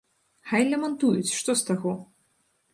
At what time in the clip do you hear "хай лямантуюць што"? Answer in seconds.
0.51-1.59